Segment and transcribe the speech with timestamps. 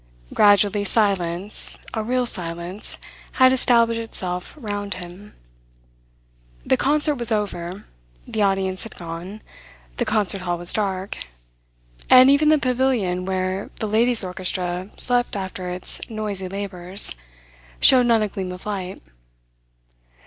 [0.33, 2.97] Gradually silence, a real silence,
[3.33, 5.35] had established itself round him.
[6.65, 7.85] The concert was over;
[8.27, 9.43] the audience had gone;
[9.97, 11.19] the concert hall was dark;
[12.09, 17.13] and even the Pavilion, where the ladies' orchestra slept after its noisy labours,
[17.79, 19.03] showed not a gleam of light.